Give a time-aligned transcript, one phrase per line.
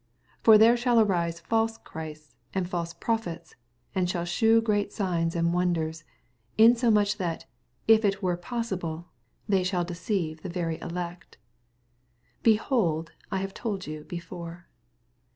[0.41, 3.53] 24 For there shall arise &lse Christs, and &lse prophets,
[3.93, 6.03] and shall shew great si^ns and wonders;
[6.57, 7.45] insomuch that,
[7.87, 9.09] if it were possible,
[9.47, 11.37] they shall de ceive the very elect.
[12.41, 14.65] 25 Behold, I have told you before.